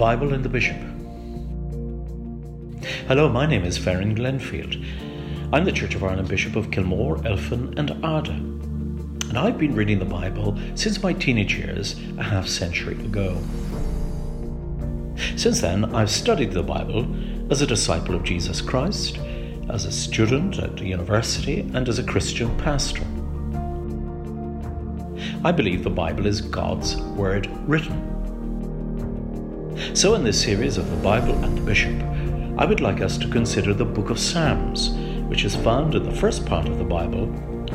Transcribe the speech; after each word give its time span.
Bible 0.00 0.32
and 0.32 0.42
the 0.42 0.48
Bishop. 0.48 0.78
Hello, 3.06 3.28
my 3.28 3.44
name 3.44 3.64
is 3.64 3.78
Ferran 3.78 4.16
Glenfield. 4.16 4.82
I'm 5.52 5.66
the 5.66 5.72
Church 5.72 5.94
of 5.94 6.02
Ireland 6.02 6.26
Bishop 6.26 6.56
of 6.56 6.70
Kilmore, 6.70 7.18
Elphin, 7.18 7.78
and 7.78 7.90
Ardagh. 8.02 9.28
And 9.28 9.36
I've 9.36 9.58
been 9.58 9.74
reading 9.74 9.98
the 9.98 10.06
Bible 10.06 10.58
since 10.74 11.02
my 11.02 11.12
teenage 11.12 11.52
years, 11.52 12.00
a 12.16 12.22
half 12.22 12.48
century 12.48 12.94
ago. 12.94 13.38
Since 15.36 15.60
then, 15.60 15.94
I've 15.94 16.10
studied 16.10 16.52
the 16.52 16.62
Bible 16.62 17.06
as 17.50 17.60
a 17.60 17.66
disciple 17.66 18.14
of 18.14 18.24
Jesus 18.24 18.62
Christ, 18.62 19.18
as 19.68 19.84
a 19.84 19.92
student 19.92 20.60
at 20.60 20.80
university, 20.80 21.60
and 21.74 21.86
as 21.90 21.98
a 21.98 22.04
Christian 22.04 22.56
pastor. 22.56 23.04
I 25.44 25.52
believe 25.52 25.84
the 25.84 25.90
Bible 25.90 26.24
is 26.24 26.40
God's 26.40 26.96
Word 26.96 27.50
written. 27.68 28.09
So, 29.92 30.14
in 30.14 30.22
this 30.22 30.40
series 30.40 30.78
of 30.78 30.88
the 30.88 30.96
Bible 30.98 31.34
and 31.44 31.58
the 31.58 31.62
Bishop, 31.62 32.00
I 32.56 32.64
would 32.64 32.80
like 32.80 33.00
us 33.00 33.18
to 33.18 33.28
consider 33.28 33.74
the 33.74 33.84
book 33.84 34.08
of 34.08 34.20
Psalms, 34.20 34.90
which 35.28 35.44
is 35.44 35.56
found 35.56 35.96
in 35.96 36.04
the 36.04 36.14
first 36.14 36.46
part 36.46 36.68
of 36.68 36.78
the 36.78 36.84
Bible, 36.84 37.26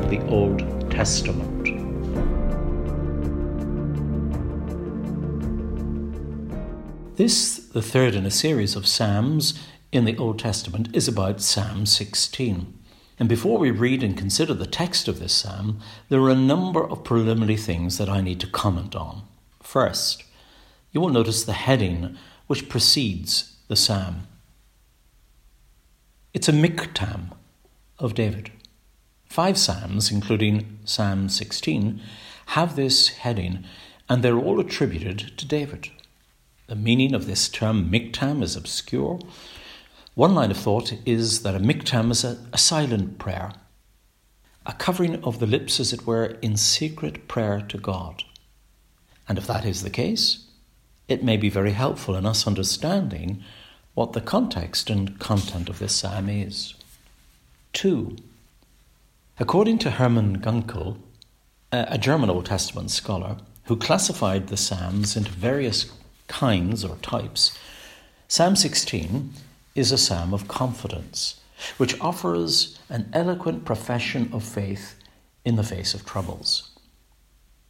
the 0.07 0.25
Old 0.27 0.89
Testament. 0.89 1.65
This, 7.17 7.57
the 7.57 7.81
third 7.81 8.15
in 8.15 8.25
a 8.25 8.31
series 8.31 8.77
of 8.77 8.87
Psalms 8.87 9.59
in 9.91 10.05
the 10.05 10.17
Old 10.17 10.39
Testament, 10.39 10.95
is 10.95 11.09
about 11.09 11.41
Psalm 11.41 11.85
16. 11.85 12.79
And 13.19 13.29
before 13.29 13.59
we 13.59 13.71
read 13.71 14.01
and 14.03 14.17
consider 14.17 14.53
the 14.53 14.65
text 14.65 15.09
of 15.09 15.19
this 15.19 15.33
psalm, 15.33 15.81
there 16.07 16.21
are 16.21 16.29
a 16.29 16.35
number 16.35 16.89
of 16.89 17.03
preliminary 17.03 17.57
things 17.57 17.97
that 17.97 18.09
I 18.09 18.21
need 18.21 18.39
to 18.39 18.47
comment 18.47 18.95
on. 18.95 19.23
First, 19.61 20.23
you 20.95 21.01
will 21.01 21.09
notice 21.09 21.43
the 21.43 21.53
heading 21.53 22.17
which 22.47 22.69
precedes 22.69 23.57
the 23.67 23.75
psalm. 23.75 24.27
It's 26.33 26.47
a 26.47 26.53
miktam 26.53 27.33
of 27.99 28.13
David. 28.13 28.49
Five 29.25 29.57
psalms, 29.57 30.09
including 30.09 30.79
Psalm 30.85 31.27
16, 31.27 32.01
have 32.47 32.77
this 32.77 33.09
heading, 33.09 33.65
and 34.07 34.23
they're 34.23 34.39
all 34.39 34.61
attributed 34.61 35.37
to 35.37 35.45
David. 35.45 35.89
The 36.67 36.75
meaning 36.75 37.13
of 37.13 37.27
this 37.27 37.49
term 37.49 37.91
miktam 37.91 38.41
is 38.41 38.55
obscure, 38.55 39.19
one 40.13 40.33
line 40.33 40.51
of 40.51 40.55
thought 40.55 40.93
is 41.05 41.41
that 41.41 41.55
a 41.55 41.59
miktam 41.59 42.09
is 42.09 42.23
a, 42.23 42.37
a 42.53 42.57
silent 42.57 43.19
prayer, 43.19 43.51
a 44.65 44.71
covering 44.71 45.21
of 45.25 45.39
the 45.39 45.45
lips, 45.45 45.81
as 45.81 45.91
it 45.91 46.07
were, 46.07 46.37
in 46.41 46.55
secret 46.55 47.27
prayer 47.27 47.59
to 47.67 47.77
God. 47.77 48.23
And 49.27 49.37
if 49.37 49.45
that 49.47 49.65
is 49.65 49.83
the 49.83 49.89
case, 49.89 50.44
it 51.07 51.23
may 51.23 51.37
be 51.37 51.49
very 51.49 51.71
helpful 51.71 52.15
in 52.15 52.25
us 52.25 52.47
understanding 52.47 53.43
what 53.93 54.13
the 54.13 54.21
context 54.21 54.89
and 54.89 55.19
content 55.19 55.69
of 55.69 55.79
this 55.79 55.95
psalm 55.95 56.29
is. 56.29 56.73
2. 57.73 58.17
According 59.39 59.79
to 59.79 59.91
Hermann 59.91 60.41
Gunkel, 60.41 60.97
a 61.71 61.97
German 61.97 62.29
Old 62.29 62.45
Testament 62.45 62.91
scholar 62.91 63.37
who 63.65 63.75
classified 63.75 64.47
the 64.47 64.57
Psalms 64.57 65.17
into 65.17 65.31
various 65.31 65.91
kinds 66.27 66.85
or 66.85 66.95
types, 66.97 67.57
Psalm 68.27 68.55
16 68.55 69.33
is 69.75 69.91
a 69.91 69.97
psalm 69.97 70.33
of 70.33 70.47
confidence, 70.47 71.41
which 71.77 71.99
offers 71.99 72.79
an 72.89 73.09
eloquent 73.13 73.65
profession 73.65 74.29
of 74.31 74.43
faith 74.43 74.95
in 75.43 75.55
the 75.57 75.63
face 75.63 75.93
of 75.93 76.05
troubles. 76.05 76.71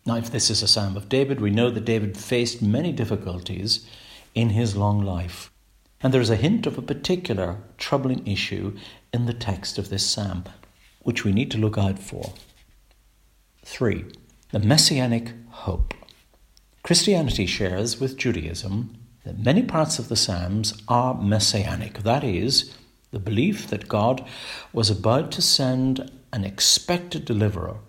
Now, 0.07 0.17
if 0.17 0.29
this 0.29 0.51
is 0.51 0.61
a 0.61 0.67
psalm 0.67 0.95
of 0.95 1.09
David, 1.09 1.41
we 1.41 1.49
know 1.49 1.71
that 1.71 1.85
David 1.85 2.15
faced 2.15 2.61
many 2.61 2.91
difficulties 2.91 3.87
in 4.35 4.49
his 4.49 4.75
long 4.75 5.01
life. 5.01 5.51
And 5.99 6.13
there 6.13 6.21
is 6.21 6.29
a 6.29 6.35
hint 6.35 6.67
of 6.67 6.77
a 6.77 6.83
particular 6.83 7.57
troubling 7.79 8.25
issue 8.27 8.77
in 9.11 9.25
the 9.25 9.33
text 9.33 9.79
of 9.79 9.89
this 9.89 10.05
psalm, 10.05 10.43
which 11.01 11.23
we 11.23 11.31
need 11.31 11.49
to 11.51 11.57
look 11.57 11.77
out 11.77 11.97
for. 11.97 12.33
3. 13.63 14.05
The 14.51 14.59
Messianic 14.59 15.31
Hope. 15.49 15.95
Christianity 16.83 17.47
shares 17.47 17.99
with 17.99 18.15
Judaism 18.15 18.95
that 19.23 19.39
many 19.39 19.63
parts 19.63 19.97
of 19.97 20.07
the 20.07 20.15
Psalms 20.15 20.79
are 20.87 21.19
messianic. 21.19 22.03
That 22.03 22.23
is, 22.23 22.75
the 23.09 23.17
belief 23.17 23.67
that 23.69 23.87
God 23.87 24.23
was 24.71 24.91
about 24.91 25.31
to 25.31 25.41
send 25.41 26.11
an 26.31 26.43
expected 26.43 27.25
deliverer 27.25 27.79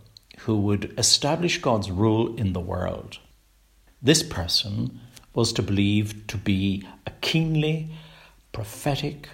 who 0.47 0.57
would 0.57 0.95
establish 0.97 1.61
God's 1.61 1.91
rule 1.91 2.37
in 2.37 2.53
the 2.53 2.61
world. 2.61 3.19
This 4.01 4.23
person 4.23 5.01
was 5.35 5.53
to 5.53 5.61
believe 5.61 6.29
to 6.29 6.37
be 6.37 6.87
a 7.05 7.11
keenly 7.21 7.89
prophetic, 8.53 9.29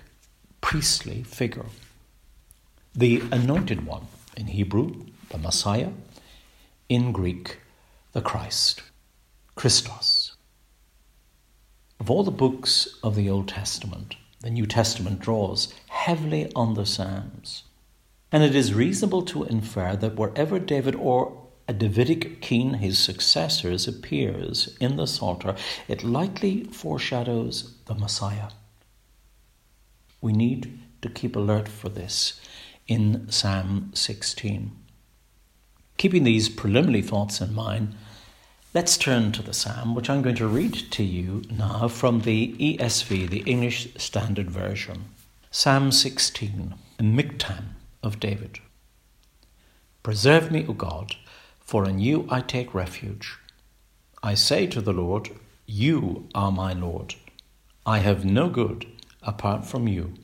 priestly 0.63 1.23
figure. 1.23 1.67
The 2.95 3.23
anointed 3.31 3.85
one, 3.85 4.07
in 4.39 4.47
Hebrew, 4.47 5.05
the 5.29 5.37
Messiah, 5.37 5.91
in 6.89 7.13
Greek, 7.13 7.59
the 8.13 8.23
Christ, 8.23 8.83
Christos. 9.55 10.35
Of 12.01 12.11
all 12.11 12.25
the 12.25 12.31
books 12.31 12.99
of 13.03 13.17
the 13.17 13.29
Old 13.29 13.49
Testament, 13.49 14.17
the 14.41 14.49
New 14.49 14.65
Testament 14.65 15.21
draws 15.21 15.75
heavily 15.91 16.51
on 16.57 16.73
the 16.73 16.87
Psalms. 16.87 17.65
And 18.33 18.43
it 18.43 18.55
is 18.55 18.73
reasonable 18.73 19.23
to 19.27 19.45
infer 19.45 19.95
that 19.97 20.17
wherever 20.17 20.59
David 20.59 20.95
or 20.97 21.39
a 21.69 21.75
Davidic 21.75 22.41
king, 22.41 22.75
his 22.75 22.99
successors, 22.99 23.87
appears 23.87 24.75
in 24.81 24.97
the 24.97 25.07
Psalter, 25.07 25.55
it 25.87 26.03
likely 26.03 26.65
foreshadows 26.65 27.75
the 27.85 27.95
Messiah. 27.95 28.49
We 30.23 30.33
need 30.33 30.81
to 31.03 31.11
keep 31.11 31.37
alert 31.37 31.69
for 31.69 31.91
this 31.91 32.41
in 32.89 33.31
Psalm 33.31 33.91
16. 33.93 34.73
Keeping 35.99 36.25
these 36.25 36.49
preliminary 36.49 37.03
thoughts 37.03 37.41
in 37.41 37.55
mind, 37.55 37.95
Let's 38.75 38.97
turn 38.97 39.33
to 39.33 39.43
the 39.43 39.53
psalm, 39.53 39.95
which 39.95 40.09
I'm 40.09 40.23
going 40.23 40.37
to 40.37 40.47
read 40.47 40.73
to 40.93 41.05
you 41.05 41.43
now 41.51 41.89
from 41.89 42.23
the 42.23 42.55
ESV, 42.55 43.29
the 43.29 43.41
English 43.41 43.89
Standard 43.99 44.51
Version. 44.51 45.11
Psalm 45.51 45.93
16, 45.93 46.75
a 46.99 47.03
miktam 47.03 47.75
of 48.03 48.21
David. 48.21 48.59
Preserve 50.03 50.51
me, 50.51 50.67
O 50.69 50.73
God, 50.73 51.17
for 51.61 51.89
in 51.89 51.99
you 51.99 52.27
I 52.29 52.41
take 52.41 52.75
refuge. 52.75 53.39
I 54.23 54.35
say 54.35 54.67
to 54.69 54.81
the 54.81 54.93
Lord, 54.93 55.31
You 55.67 56.29
are 56.35 56.53
my 56.53 56.73
Lord. 56.73 57.15
I 57.87 57.99
have 57.99 58.25
no 58.25 58.49
good 58.49 58.87
apart 59.23 59.65
from 59.65 59.89
you. 59.89 60.15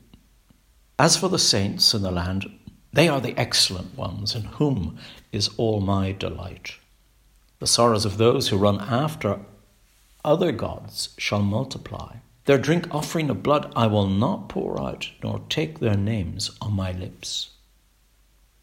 As 0.99 1.17
for 1.17 1.29
the 1.29 1.39
saints 1.39 1.95
in 1.95 2.03
the 2.03 2.11
land, 2.11 2.51
they 2.93 3.09
are 3.09 3.21
the 3.21 3.37
excellent 3.39 3.97
ones, 3.97 4.35
in 4.35 4.43
whom 4.43 4.99
is 5.31 5.51
all 5.57 5.81
my 5.81 6.13
delight. 6.13 6.75
The 7.61 7.67
sorrows 7.67 8.05
of 8.05 8.19
those 8.19 8.49
who 8.49 8.57
run 8.57 8.81
after 8.81 9.41
other 10.25 10.53
gods 10.53 11.11
shall 11.19 11.43
multiply. 11.43 12.17
Their 12.47 12.59
drink 12.59 12.93
offering 12.93 13.31
of 13.31 13.43
blood 13.43 13.73
I 13.77 13.87
will 13.87 14.07
not 14.07 14.49
pour 14.49 14.81
out, 14.81 15.11
nor 15.23 15.41
take 15.49 15.79
their 15.79 15.97
names 15.97 16.51
on 16.61 16.73
my 16.73 16.93
lips. 16.93 17.51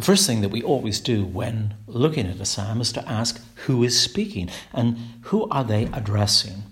The 0.00 0.06
first 0.06 0.26
thing 0.26 0.40
that 0.40 0.48
we 0.48 0.62
always 0.62 0.98
do 0.98 1.26
when 1.26 1.74
looking 1.86 2.26
at 2.26 2.40
a 2.40 2.46
psalm 2.46 2.80
is 2.80 2.90
to 2.92 3.06
ask 3.06 3.38
who 3.66 3.84
is 3.84 4.00
speaking 4.00 4.48
and 4.72 4.96
who 5.24 5.46
are 5.50 5.62
they 5.62 5.90
addressing. 5.92 6.62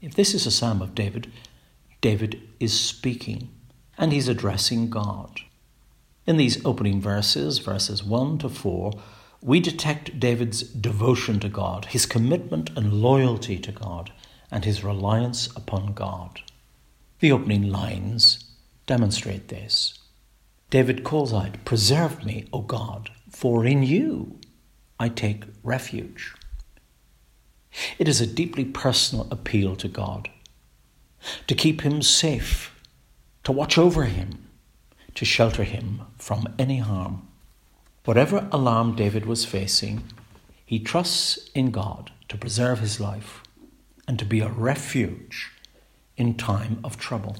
If 0.00 0.14
this 0.14 0.34
is 0.34 0.46
a 0.46 0.52
psalm 0.52 0.80
of 0.80 0.94
David, 0.94 1.32
David 2.00 2.40
is 2.60 2.78
speaking 2.78 3.48
and 3.98 4.12
he's 4.12 4.28
addressing 4.28 4.88
God. 4.88 5.40
In 6.28 6.36
these 6.36 6.64
opening 6.64 7.00
verses, 7.00 7.58
verses 7.58 8.04
1 8.04 8.38
to 8.38 8.48
4, 8.48 8.92
we 9.42 9.58
detect 9.58 10.20
David's 10.20 10.62
devotion 10.62 11.40
to 11.40 11.48
God, 11.48 11.86
his 11.86 12.06
commitment 12.06 12.70
and 12.76 13.02
loyalty 13.02 13.58
to 13.58 13.72
God, 13.72 14.12
and 14.48 14.64
his 14.64 14.84
reliance 14.84 15.48
upon 15.56 15.92
God. 15.94 16.40
The 17.18 17.32
opening 17.32 17.68
lines 17.68 18.44
demonstrate 18.86 19.48
this. 19.48 19.98
David 20.70 21.02
calls 21.02 21.32
out, 21.32 21.64
Preserve 21.64 22.24
me, 22.24 22.46
O 22.52 22.60
God, 22.60 23.10
for 23.30 23.64
in 23.64 23.82
you 23.82 24.38
I 25.00 25.08
take 25.08 25.44
refuge. 25.62 26.34
It 27.98 28.08
is 28.08 28.20
a 28.20 28.26
deeply 28.26 28.64
personal 28.64 29.28
appeal 29.30 29.76
to 29.76 29.88
God 29.88 30.28
to 31.46 31.54
keep 31.54 31.80
him 31.80 32.02
safe, 32.02 32.74
to 33.44 33.52
watch 33.52 33.78
over 33.78 34.04
him, 34.04 34.48
to 35.14 35.24
shelter 35.24 35.64
him 35.64 36.02
from 36.16 36.46
any 36.58 36.78
harm. 36.78 37.26
Whatever 38.04 38.48
alarm 38.52 38.94
David 38.94 39.26
was 39.26 39.44
facing, 39.44 40.04
he 40.64 40.78
trusts 40.78 41.50
in 41.54 41.70
God 41.70 42.12
to 42.28 42.36
preserve 42.36 42.80
his 42.80 43.00
life 43.00 43.42
and 44.06 44.18
to 44.18 44.24
be 44.24 44.40
a 44.40 44.48
refuge 44.48 45.50
in 46.16 46.34
time 46.34 46.78
of 46.84 46.98
trouble. 46.98 47.36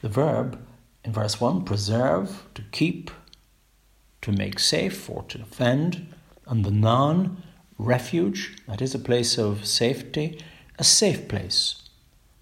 The 0.00 0.08
verb 0.08 0.58
in 1.04 1.12
verse 1.12 1.40
1 1.40 1.64
preserve, 1.64 2.44
to 2.54 2.62
keep, 2.72 3.10
to 4.22 4.32
make 4.32 4.58
safe, 4.58 5.08
or 5.08 5.22
to 5.24 5.38
defend, 5.38 6.06
and 6.46 6.64
the 6.64 6.70
noun 6.70 7.42
refuge, 7.78 8.56
that 8.66 8.80
is 8.80 8.94
a 8.94 8.98
place 8.98 9.38
of 9.38 9.66
safety, 9.66 10.40
a 10.78 10.84
safe 10.84 11.28
place, 11.28 11.82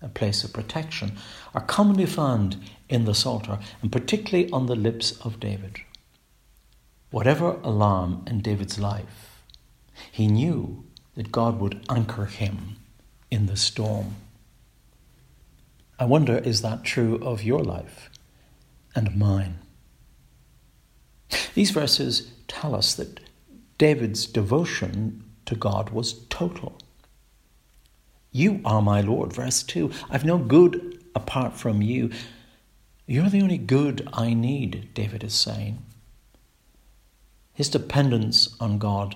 a 0.00 0.08
place 0.08 0.44
of 0.44 0.52
protection, 0.52 1.12
are 1.54 1.60
commonly 1.60 2.06
found 2.06 2.56
in 2.88 3.04
the 3.04 3.14
Psalter 3.14 3.58
and 3.80 3.90
particularly 3.90 4.50
on 4.50 4.66
the 4.66 4.76
lips 4.76 5.12
of 5.22 5.40
David. 5.40 5.80
Whatever 7.10 7.58
alarm 7.62 8.24
in 8.26 8.40
David's 8.40 8.78
life, 8.78 9.42
he 10.10 10.26
knew 10.26 10.84
that 11.14 11.32
God 11.32 11.60
would 11.60 11.84
anchor 11.88 12.26
him 12.26 12.76
in 13.30 13.46
the 13.46 13.56
storm. 13.56 14.16
I 15.98 16.04
wonder, 16.04 16.38
is 16.38 16.62
that 16.62 16.84
true 16.84 17.16
of 17.22 17.42
your 17.42 17.62
life 17.62 18.10
and 18.94 19.16
mine? 19.16 19.58
These 21.54 21.70
verses 21.70 22.32
tell 22.48 22.74
us 22.74 22.94
that 22.94 23.20
David's 23.78 24.26
devotion 24.26 25.24
to 25.46 25.54
God 25.54 25.90
was 25.90 26.24
total. 26.28 26.78
You 28.30 28.60
are 28.64 28.80
my 28.80 29.00
Lord, 29.00 29.32
verse 29.32 29.62
2. 29.62 29.90
I've 30.10 30.24
no 30.24 30.38
good 30.38 31.02
apart 31.14 31.54
from 31.54 31.82
you. 31.82 32.10
You're 33.06 33.28
the 33.28 33.42
only 33.42 33.58
good 33.58 34.08
I 34.12 34.32
need, 34.32 34.88
David 34.94 35.22
is 35.22 35.34
saying. 35.34 35.82
His 37.52 37.68
dependence 37.68 38.56
on 38.58 38.78
God 38.78 39.14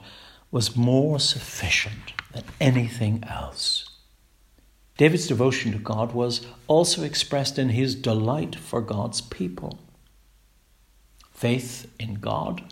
was 0.50 0.76
more 0.76 1.19
sufficient 1.19 2.12
than 2.32 2.44
anything 2.61 3.25
else. 3.25 3.86
David's 4.96 5.26
devotion 5.26 5.72
to 5.72 5.78
God 5.78 6.12
was 6.12 6.46
also 6.66 7.02
expressed 7.02 7.58
in 7.58 7.70
his 7.70 7.94
delight 7.94 8.56
for 8.56 8.81
God's 8.81 9.20
people. 9.20 9.78
Faith 11.32 11.90
in 11.98 12.14
God 12.14 12.62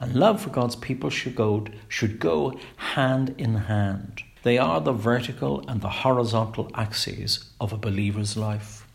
and 0.00 0.14
love 0.14 0.40
for 0.40 0.50
God's 0.50 0.76
people 0.76 1.10
should 1.10 1.34
go, 1.34 1.66
should 1.88 2.20
go 2.20 2.58
hand 2.76 3.34
in 3.36 3.54
hand. 3.54 4.22
They 4.44 4.56
are 4.56 4.80
the 4.80 4.92
vertical 4.92 5.64
and 5.68 5.80
the 5.80 5.88
horizontal 5.88 6.70
axes 6.74 7.44
of 7.60 7.72
a 7.72 7.76
believer's 7.76 8.36
life. 8.36 8.86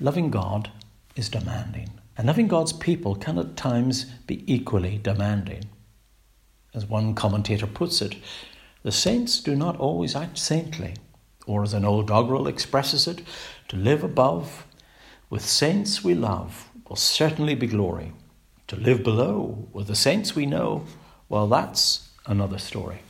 Loving 0.00 0.30
God 0.30 0.70
is 1.16 1.28
demanding. 1.28 1.90
And 2.16 2.28
loving 2.28 2.48
God's 2.48 2.72
people 2.72 3.14
can 3.14 3.38
at 3.38 3.56
times 3.56 4.06
be 4.26 4.42
equally 4.52 4.98
demanding. 4.98 5.64
As 6.72 6.86
one 6.86 7.14
commentator 7.14 7.66
puts 7.66 8.00
it, 8.00 8.14
the 8.82 8.92
saints 8.92 9.40
do 9.40 9.56
not 9.56 9.76
always 9.76 10.14
act 10.14 10.38
saintly, 10.38 10.94
or 11.48 11.62
as 11.62 11.74
an 11.74 11.84
old 11.84 12.06
doggerel 12.06 12.46
expresses 12.46 13.08
it, 13.08 13.22
to 13.68 13.76
live 13.76 14.04
above, 14.04 14.66
with 15.30 15.44
saints 15.44 16.04
we 16.04 16.14
love, 16.14 16.68
will 16.88 16.96
certainly 16.96 17.54
be 17.54 17.66
glory. 17.66 18.12
To 18.68 18.76
live 18.76 19.02
below, 19.02 19.66
with 19.72 19.86
the 19.86 19.96
saints 19.96 20.36
we 20.36 20.46
know, 20.46 20.84
well, 21.28 21.48
that's 21.48 22.08
another 22.26 22.58
story. 22.58 23.00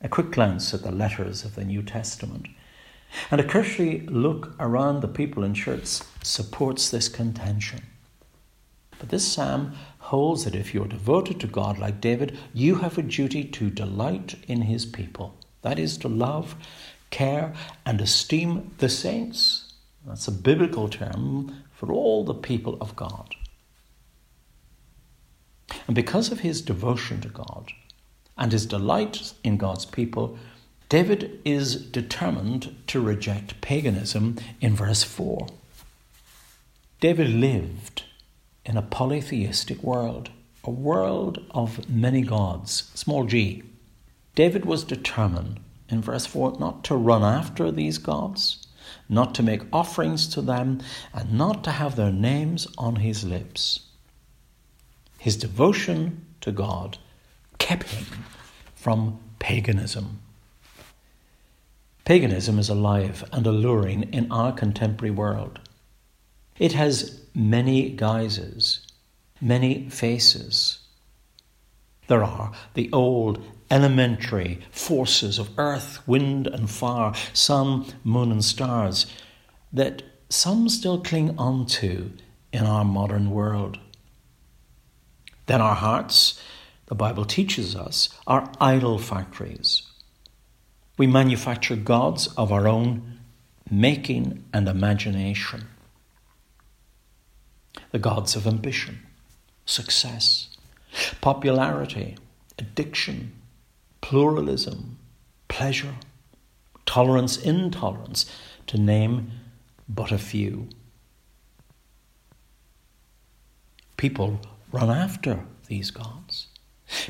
A 0.00 0.08
quick 0.08 0.32
glance 0.32 0.74
at 0.74 0.82
the 0.82 0.90
letters 0.90 1.44
of 1.44 1.54
the 1.54 1.64
New 1.64 1.82
Testament 1.82 2.48
and 3.30 3.40
a 3.40 3.44
cursory 3.44 4.00
look 4.00 4.54
around 4.58 5.00
the 5.00 5.08
people 5.08 5.44
in 5.44 5.54
shirts 5.54 6.04
supports 6.22 6.90
this 6.90 7.08
contention. 7.08 7.82
But 8.98 9.10
this 9.10 9.30
psalm 9.30 9.74
holds 9.98 10.44
that 10.44 10.54
if 10.54 10.74
you're 10.74 10.86
devoted 10.86 11.40
to 11.40 11.46
God 11.46 11.78
like 11.78 12.00
David, 12.00 12.38
you 12.54 12.76
have 12.76 12.98
a 12.98 13.02
duty 13.02 13.44
to 13.44 13.70
delight 13.70 14.36
in 14.48 14.62
his 14.62 14.86
people. 14.86 15.36
That 15.62 15.78
is, 15.78 15.96
to 15.98 16.08
love, 16.08 16.54
care, 17.10 17.54
and 17.86 18.00
esteem 18.00 18.72
the 18.78 18.88
saints. 18.88 19.74
That's 20.06 20.28
a 20.28 20.32
biblical 20.32 20.88
term 20.88 21.64
for 21.72 21.92
all 21.92 22.24
the 22.24 22.34
people 22.34 22.76
of 22.80 22.96
God. 22.96 23.34
And 25.86 25.94
because 25.94 26.30
of 26.30 26.40
his 26.40 26.60
devotion 26.60 27.20
to 27.20 27.28
God 27.28 27.72
and 28.36 28.52
his 28.52 28.66
delight 28.66 29.32
in 29.42 29.56
God's 29.56 29.86
people, 29.86 30.38
David 30.88 31.40
is 31.44 31.76
determined 31.76 32.76
to 32.88 33.00
reject 33.00 33.60
paganism 33.60 34.36
in 34.60 34.74
verse 34.74 35.02
4. 35.02 35.46
David 37.00 37.30
lived 37.30 38.04
in 38.64 38.76
a 38.76 38.82
polytheistic 38.82 39.82
world, 39.82 40.30
a 40.64 40.70
world 40.70 41.44
of 41.50 41.88
many 41.88 42.22
gods, 42.22 42.90
small 42.94 43.24
g. 43.24 43.62
David 44.34 44.64
was 44.64 44.84
determined 44.84 45.60
in 45.88 46.00
verse 46.00 46.26
4 46.26 46.58
not 46.58 46.84
to 46.84 46.96
run 46.96 47.22
after 47.22 47.70
these 47.70 47.98
gods, 47.98 48.66
not 49.08 49.34
to 49.34 49.42
make 49.42 49.62
offerings 49.72 50.26
to 50.28 50.40
them, 50.40 50.80
and 51.12 51.32
not 51.32 51.62
to 51.64 51.70
have 51.70 51.96
their 51.96 52.12
names 52.12 52.66
on 52.78 52.96
his 52.96 53.24
lips. 53.24 53.80
His 55.18 55.36
devotion 55.36 56.26
to 56.40 56.50
God 56.50 56.98
kept 57.58 57.90
him 57.90 58.24
from 58.74 59.20
paganism. 59.38 60.20
Paganism 62.04 62.58
is 62.58 62.68
alive 62.68 63.24
and 63.32 63.46
alluring 63.46 64.04
in 64.12 64.32
our 64.32 64.52
contemporary 64.52 65.12
world. 65.12 65.60
It 66.58 66.72
has 66.72 67.20
many 67.34 67.90
guises, 67.90 68.86
many 69.40 69.88
faces. 69.88 70.80
There 72.08 72.24
are 72.24 72.52
the 72.74 72.90
old 72.92 73.42
elementary 73.72 74.60
forces 74.70 75.40
of 75.40 75.50
earth, 75.58 76.06
wind, 76.06 76.46
and 76.46 76.70
fire, 76.70 77.12
sun, 77.32 77.84
moon, 78.04 78.30
and 78.30 78.44
stars 78.44 79.06
that 79.72 80.02
some 80.28 80.68
still 80.68 81.02
cling 81.02 81.36
on 81.36 81.66
to 81.66 82.12
in 82.52 82.64
our 82.64 82.84
modern 82.84 83.32
world. 83.32 83.80
Then 85.46 85.60
our 85.60 85.74
hearts, 85.74 86.40
the 86.86 86.94
Bible 86.94 87.24
teaches 87.24 87.74
us, 87.74 88.08
are 88.28 88.52
idol 88.60 88.98
factories 88.98 89.82
we 91.02 91.06
manufacture 91.08 91.76
gods 91.76 92.28
of 92.36 92.52
our 92.52 92.68
own 92.68 93.18
making 93.70 94.44
and 94.52 94.68
imagination. 94.68 95.66
The 97.90 97.98
gods 97.98 98.36
of 98.36 98.46
ambition, 98.46 99.00
success, 99.66 100.48
popularity, 101.20 102.16
addiction, 102.58 103.32
pluralism, 104.02 104.98
pleasure, 105.48 105.94
tolerance, 106.84 107.38
intolerance, 107.38 108.26
to 108.66 108.78
name 108.78 109.32
but 109.88 110.12
a 110.12 110.18
few. 110.18 110.68
People 113.96 114.40
run 114.70 114.90
after 114.90 115.44
these 115.68 115.90
gods. 115.90 116.48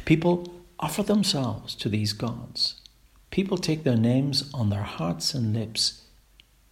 People 0.04 0.52
offer 0.78 1.02
themselves 1.02 1.74
to 1.74 1.88
these 1.88 2.12
gods. 2.12 2.80
People 3.30 3.56
take 3.56 3.82
their 3.82 3.96
names 3.96 4.50
on 4.52 4.70
their 4.70 4.82
hearts 4.82 5.34
and 5.34 5.54
lips 5.54 6.02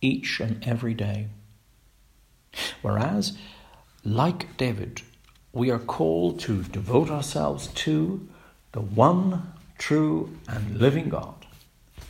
each 0.00 0.40
and 0.40 0.62
every 0.64 0.94
day. 0.94 1.28
Whereas, 2.82 3.36
like 4.04 4.56
David, 4.56 5.02
we 5.52 5.70
are 5.70 5.78
called 5.78 6.38
to 6.40 6.62
devote 6.64 7.10
ourselves 7.10 7.68
to 7.68 8.28
the 8.72 8.80
one 8.80 9.52
true 9.80 10.36
and 10.46 10.78
living 10.78 11.08
God 11.08 11.46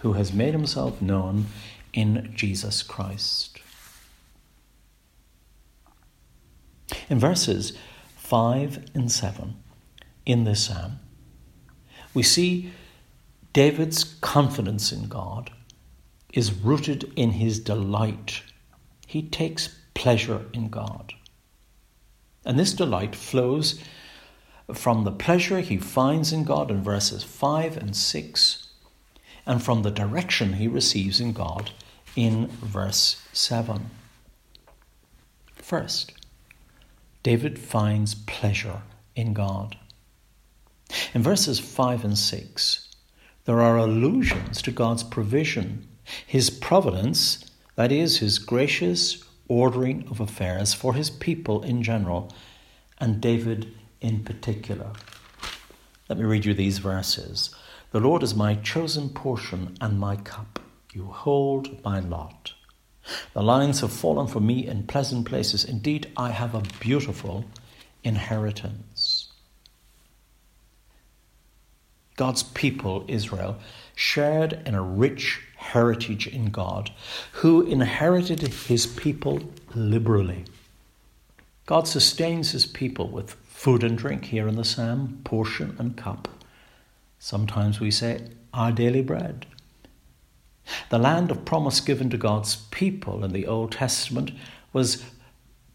who 0.00 0.14
has 0.14 0.32
made 0.32 0.52
himself 0.52 1.00
known 1.00 1.46
in 1.92 2.32
Jesus 2.34 2.82
Christ. 2.82 3.58
In 7.08 7.18
verses 7.18 7.72
5 8.16 8.86
and 8.94 9.10
7 9.10 9.56
in 10.26 10.44
this 10.44 10.66
psalm, 10.66 10.98
we 12.12 12.22
see 12.22 12.72
David's 13.52 14.04
confidence 14.04 14.90
in 14.92 15.06
God 15.06 15.50
is 16.32 16.52
rooted 16.52 17.12
in 17.14 17.32
his 17.32 17.60
delight. 17.60 18.42
He 19.06 19.22
takes 19.22 19.76
pleasure 19.94 20.44
in 20.52 20.70
God. 20.70 21.14
And 22.44 22.58
this 22.58 22.72
delight 22.72 23.14
flows 23.14 23.80
from 24.74 25.04
the 25.04 25.12
pleasure 25.12 25.60
he 25.60 25.76
finds 25.76 26.32
in 26.32 26.44
God 26.44 26.70
in 26.70 26.82
verses 26.82 27.22
5 27.22 27.76
and 27.76 27.96
6, 27.96 28.68
and 29.46 29.62
from 29.62 29.82
the 29.82 29.90
direction 29.90 30.54
he 30.54 30.68
receives 30.68 31.20
in 31.20 31.32
God 31.32 31.70
in 32.16 32.48
verse 32.48 33.22
7. 33.32 33.90
First, 35.56 36.12
David 37.22 37.58
finds 37.58 38.14
pleasure 38.14 38.82
in 39.14 39.32
God. 39.34 39.76
In 41.14 41.22
verses 41.22 41.60
5 41.60 42.04
and 42.04 42.18
6, 42.18 42.88
there 43.44 43.60
are 43.60 43.76
allusions 43.76 44.62
to 44.62 44.70
God's 44.70 45.02
provision, 45.02 45.86
his 46.26 46.50
providence, 46.50 47.44
that 47.76 47.92
is, 47.92 48.18
his 48.18 48.38
gracious 48.38 49.24
ordering 49.48 50.06
of 50.08 50.20
affairs 50.20 50.74
for 50.74 50.94
his 50.94 51.10
people 51.10 51.62
in 51.62 51.82
general, 51.82 52.32
and 52.98 53.20
David 53.20 53.72
in 54.00 54.24
particular. 54.24 54.92
Let 56.08 56.18
me 56.18 56.24
read 56.24 56.44
you 56.44 56.54
these 56.54 56.78
verses. 56.78 57.54
The 57.92 58.00
Lord 58.00 58.22
is 58.22 58.34
my 58.34 58.54
chosen 58.56 59.08
portion 59.08 59.76
and 59.80 59.98
my 59.98 60.16
cup. 60.16 60.58
You 60.92 61.06
hold 61.06 61.82
my 61.84 62.00
lot. 62.00 62.54
The 63.32 63.42
lines 63.42 63.80
have 63.80 63.92
fallen 63.92 64.26
for 64.26 64.40
me 64.40 64.66
in 64.66 64.86
pleasant 64.86 65.26
places. 65.26 65.64
Indeed, 65.64 66.10
I 66.16 66.30
have 66.30 66.54
a 66.54 66.62
beautiful 66.80 67.44
inheritance. 68.04 69.32
God's 72.16 72.42
people, 72.42 73.04
Israel, 73.08 73.56
shared 73.94 74.60
in 74.66 74.74
a 74.74 74.82
rich 74.82 75.40
heritage 75.56 76.26
in 76.26 76.50
God, 76.50 76.90
who 77.32 77.62
inherited 77.62 78.40
his 78.40 78.86
people 78.86 79.40
liberally. 79.74 80.44
God 81.66 81.86
sustains 81.86 82.50
his 82.50 82.66
people 82.66 83.08
with 83.08 83.36
food 83.60 83.84
and 83.84 83.98
drink 83.98 84.24
here 84.24 84.48
in 84.48 84.56
the 84.56 84.64
psalm, 84.64 85.20
portion 85.22 85.76
and 85.78 85.94
cup. 85.94 86.26
Sometimes 87.18 87.78
we 87.78 87.90
say, 87.90 88.18
our 88.54 88.72
daily 88.72 89.02
bread. 89.02 89.44
The 90.88 90.98
land 90.98 91.30
of 91.30 91.44
promise 91.44 91.78
given 91.82 92.08
to 92.08 92.16
God's 92.16 92.56
people 92.70 93.22
in 93.22 93.34
the 93.34 93.46
Old 93.46 93.72
Testament 93.72 94.30
was 94.72 95.04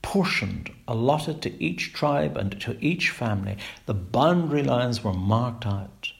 portioned, 0.01 0.72
allotted 0.88 1.44
to 1.44 1.63
each 1.63 1.94
tribe 1.94 2.36
and 2.38 2.60
to 2.62 2.75
each 2.84 3.12
family. 3.12 3.56
The 3.86 3.94
boundary 3.94 4.63
lines 4.63 5.04
were 5.04 5.13
marked 5.13 5.68
out. 5.68 6.12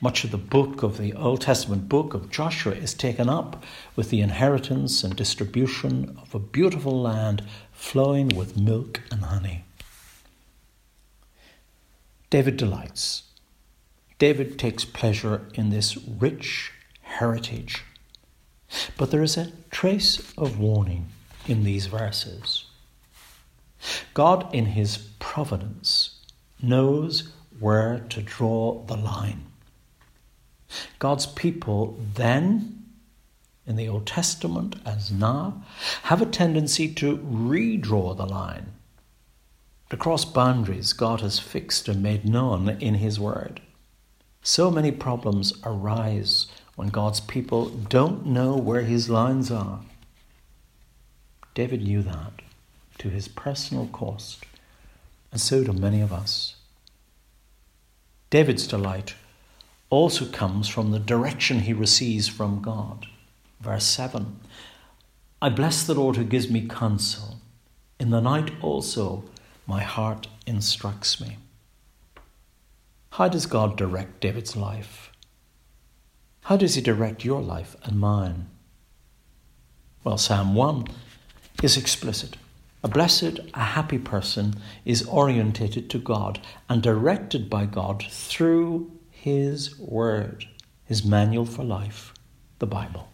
Much 0.00 0.24
of 0.24 0.30
the 0.30 0.38
book 0.38 0.82
of 0.82 0.96
the 0.96 1.12
Old 1.12 1.42
Testament 1.42 1.90
book 1.90 2.14
of 2.14 2.30
Joshua 2.30 2.72
is 2.72 2.94
taken 2.94 3.28
up 3.28 3.62
with 3.94 4.08
the 4.08 4.22
inheritance 4.22 5.04
and 5.04 5.14
distribution 5.14 6.16
of 6.22 6.34
a 6.34 6.38
beautiful 6.38 6.98
land 6.98 7.42
flowing 7.72 8.28
with 8.28 8.56
milk 8.56 9.02
and 9.10 9.24
honey. 9.24 9.64
David 12.32 12.56
delights. 12.56 13.24
David 14.18 14.58
takes 14.58 14.86
pleasure 14.86 15.42
in 15.52 15.68
this 15.68 15.98
rich 15.98 16.72
heritage. 17.02 17.84
But 18.96 19.10
there 19.10 19.22
is 19.22 19.36
a 19.36 19.52
trace 19.70 20.32
of 20.38 20.58
warning 20.58 21.08
in 21.46 21.62
these 21.64 21.88
verses. 21.88 22.64
God, 24.14 24.48
in 24.54 24.64
his 24.64 24.96
providence, 25.18 26.20
knows 26.62 27.34
where 27.60 27.98
to 28.08 28.22
draw 28.22 28.82
the 28.86 28.96
line. 28.96 29.44
God's 30.98 31.26
people 31.26 32.00
then, 32.14 32.82
in 33.66 33.76
the 33.76 33.90
Old 33.90 34.06
Testament 34.06 34.76
as 34.86 35.12
now, 35.12 35.64
have 36.04 36.22
a 36.22 36.32
tendency 36.40 36.94
to 36.94 37.18
redraw 37.18 38.16
the 38.16 38.24
line. 38.24 38.72
To 39.92 39.98
cross 39.98 40.24
boundaries 40.24 40.94
God 40.94 41.20
has 41.20 41.38
fixed 41.38 41.86
and 41.86 42.02
made 42.02 42.24
known 42.24 42.66
in 42.80 42.94
His 42.94 43.20
Word. 43.20 43.60
So 44.42 44.70
many 44.70 44.90
problems 44.90 45.52
arise 45.64 46.46
when 46.76 46.88
God's 46.88 47.20
people 47.20 47.68
don't 47.68 48.24
know 48.24 48.56
where 48.56 48.84
His 48.84 49.10
lines 49.10 49.50
are. 49.50 49.80
David 51.52 51.82
knew 51.82 52.00
that 52.04 52.40
to 53.00 53.10
his 53.10 53.28
personal 53.28 53.86
cost, 53.88 54.46
and 55.30 55.38
so 55.38 55.62
do 55.62 55.74
many 55.74 56.00
of 56.00 56.10
us. 56.10 56.56
David's 58.30 58.66
delight 58.66 59.14
also 59.90 60.24
comes 60.24 60.70
from 60.70 60.90
the 60.90 61.00
direction 61.00 61.60
he 61.60 61.74
receives 61.74 62.28
from 62.28 62.62
God. 62.62 63.08
Verse 63.60 63.84
7 63.84 64.40
I 65.42 65.50
bless 65.50 65.84
the 65.84 65.92
Lord 65.92 66.16
who 66.16 66.24
gives 66.24 66.50
me 66.50 66.66
counsel. 66.66 67.36
In 68.00 68.08
the 68.08 68.22
night 68.22 68.52
also 68.62 69.24
my 69.66 69.82
heart 69.82 70.28
instructs 70.46 71.20
me. 71.20 71.38
How 73.10 73.28
does 73.28 73.46
God 73.46 73.76
direct 73.76 74.20
David's 74.20 74.56
life? 74.56 75.10
How 76.42 76.56
does 76.56 76.74
he 76.74 76.80
direct 76.80 77.24
your 77.24 77.40
life 77.40 77.76
and 77.84 78.00
mine? 78.00 78.48
Well, 80.04 80.18
Psalm 80.18 80.54
1 80.54 80.86
is 81.62 81.76
explicit. 81.76 82.36
A 82.82 82.88
blessed, 82.88 83.38
a 83.54 83.60
happy 83.60 83.98
person 83.98 84.54
is 84.84 85.06
orientated 85.06 85.88
to 85.90 85.98
God 85.98 86.40
and 86.68 86.82
directed 86.82 87.48
by 87.48 87.66
God 87.66 88.04
through 88.10 88.90
his 89.22 89.78
Word, 89.78 90.48
His 90.84 91.04
manual 91.04 91.44
for 91.44 91.62
life, 91.62 92.12
the 92.58 92.66
Bible. 92.66 93.08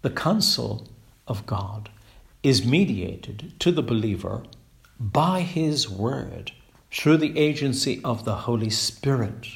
The 0.00 0.08
counsel 0.08 0.88
of 1.26 1.44
God 1.44 1.90
is 2.42 2.64
mediated 2.64 3.52
to 3.58 3.70
the 3.70 3.82
believer 3.82 4.44
by 4.98 5.40
His 5.40 5.88
Word 5.88 6.52
through 6.90 7.18
the 7.18 7.38
agency 7.38 8.00
of 8.04 8.24
the 8.24 8.34
Holy 8.34 8.70
Spirit. 8.70 9.46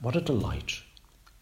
What 0.00 0.16
a 0.16 0.20
delight, 0.20 0.80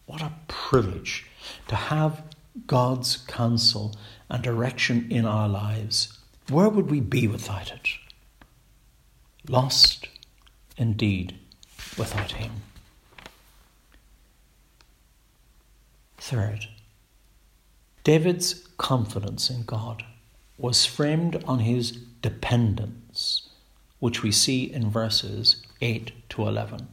what 0.05 0.21
a 0.21 0.31
privilege 0.47 1.25
to 1.67 1.75
have 1.75 2.23
God's 2.67 3.17
counsel 3.17 3.95
and 4.29 4.41
direction 4.41 5.07
in 5.11 5.25
our 5.25 5.47
lives. 5.47 6.17
Where 6.49 6.69
would 6.69 6.89
we 6.89 7.01
be 7.01 7.27
without 7.27 7.71
it? 7.71 7.89
Lost 9.47 10.07
indeed 10.77 11.37
without 11.97 12.33
him. 12.33 12.51
Third, 16.17 16.67
David's 18.03 18.67
confidence 18.77 19.49
in 19.49 19.63
God 19.63 20.03
was 20.57 20.85
framed 20.85 21.43
on 21.45 21.59
his 21.59 21.91
dependence, 21.91 23.49
which 23.99 24.23
we 24.23 24.31
see 24.31 24.71
in 24.71 24.89
verses 24.89 25.57
8 25.81 26.11
to 26.29 26.47
11. 26.47 26.87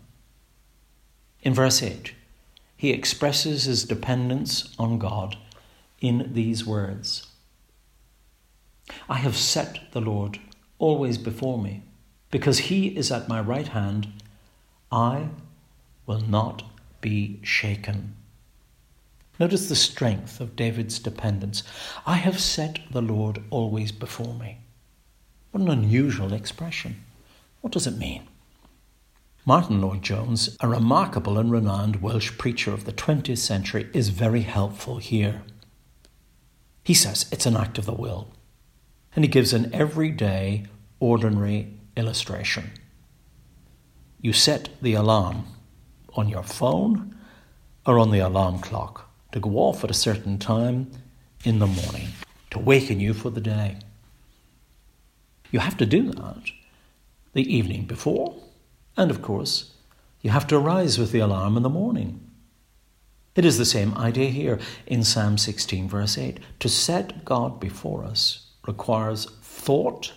In 1.43 1.55
verse 1.55 1.83
8, 1.83 2.15
he 2.77 2.91
expresses 2.91 3.65
his 3.65 3.85
dependence 3.85 4.75
on 4.79 4.99
God 4.99 5.37
in 6.01 6.33
these 6.35 6.67
words 6.67 7.29
I 9.09 9.17
have 9.17 9.37
set 9.37 9.93
the 9.93 10.01
Lord 10.01 10.39
always 10.79 11.19
before 11.19 11.59
me. 11.59 11.83
Because 12.31 12.59
he 12.59 12.89
is 12.89 13.13
at 13.13 13.29
my 13.29 13.41
right 13.41 13.69
hand, 13.69 14.09
I 14.91 15.29
will 16.07 16.21
not 16.21 16.63
be 17.01 17.39
shaken. 17.43 18.17
Notice 19.39 19.69
the 19.69 19.77
strength 19.77 20.41
of 20.41 20.57
David's 20.57 20.99
dependence. 20.99 21.63
I 22.07 22.17
have 22.17 22.39
set 22.39 22.81
the 22.91 23.01
Lord 23.01 23.43
always 23.51 23.91
before 23.91 24.35
me. 24.35 24.59
What 25.51 25.63
an 25.63 25.71
unusual 25.71 26.33
expression. 26.33 27.03
What 27.61 27.73
does 27.73 27.87
it 27.87 27.97
mean? 27.97 28.29
Martyn 29.45 29.81
Lloyd-Jones, 29.81 30.57
a 30.61 30.69
remarkable 30.69 31.39
and 31.39 31.51
renowned 31.51 32.03
Welsh 32.03 32.37
preacher 32.39 32.73
of 32.73 32.85
the 32.85 32.93
20th 32.93 33.39
century, 33.39 33.89
is 33.93 34.11
very 34.11 34.43
helpful 34.43 34.99
here. 34.99 35.43
He 36.85 36.95
says 36.95 37.27
it's 37.33 37.47
an 37.47 37.57
act 37.57 37.79
of 37.79 37.87
the 37.87 37.93
will, 37.93 38.29
and 39.17 39.25
he 39.25 39.31
gives 39.31 39.53
an 39.53 39.75
everyday, 39.75 40.67
ordinary 41.01 41.75
illustration. 41.97 42.71
You 44.21 44.33
set 44.33 44.69
the 44.81 44.95
alarm 44.95 45.47
on 46.15 46.29
your 46.29 46.45
phone 46.45 47.17
or 47.87 47.99
on 47.99 48.11
the 48.11 48.21
alarm 48.21 48.61
clock 48.61 49.12
to 49.33 49.41
go 49.41 49.59
off 49.59 49.83
at 49.83 49.91
a 49.91 49.95
certain 49.95 50.39
time 50.39 50.91
in 51.45 51.59
the 51.59 51.67
morning 51.67 52.09
to 52.51 52.59
waken 52.59 53.01
you 53.01 53.13
for 53.15 53.31
the 53.31 53.41
day. 53.41 53.79
You 55.51 55.59
have 55.59 55.77
to 55.79 55.87
do 55.87 56.11
that 56.13 56.51
the 57.33 57.55
evening 57.55 57.85
before, 57.85 58.37
and 58.97 59.11
of 59.11 59.23
course, 59.23 59.73
you 60.21 60.31
have 60.31 60.47
to 60.49 60.57
arise 60.57 60.99
with 60.99 61.13
the 61.13 61.19
alarm 61.19 61.57
in 61.57 61.63
the 61.63 61.69
morning. 61.69 62.21
It 63.35 63.45
is 63.45 63.59
the 63.59 63.65
same 63.65 63.97
idea 63.97 64.29
here 64.29 64.59
in 64.87 65.05
Psalm 65.05 65.39
16, 65.39 65.89
verse 65.89 66.19
8. 66.19 66.39
To 66.61 66.69
set 66.69 67.25
God 67.25 67.59
before 67.59 68.05
us 68.05 68.51
requires 68.67 69.25
thought 69.41 70.13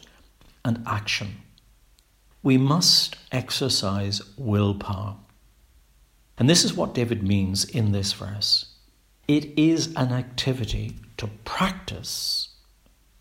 and 0.64 0.84
action 0.86 1.38
we 2.46 2.60
must 2.60 3.16
exercise 3.32 4.22
willpower. 4.38 5.16
And 6.38 6.48
this 6.48 6.64
is 6.64 6.76
what 6.76 6.94
David 6.94 7.24
means 7.24 7.66
in 7.66 7.92
this 7.92 8.14
verse 8.14 8.75
it 9.28 9.58
is 9.58 9.94
an 9.96 10.12
activity 10.12 10.96
to 11.18 11.28
practice 11.44 12.50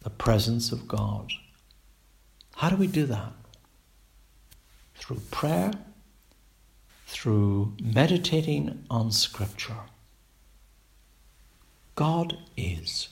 the 0.00 0.10
presence 0.10 0.72
of 0.72 0.86
God. 0.86 1.32
How 2.56 2.68
do 2.68 2.76
we 2.76 2.86
do 2.86 3.06
that? 3.06 3.32
Through 4.94 5.20
prayer, 5.30 5.72
through 7.06 7.74
meditating 7.82 8.84
on 8.90 9.12
Scripture. 9.12 9.84
God 11.94 12.36
is. 12.56 13.08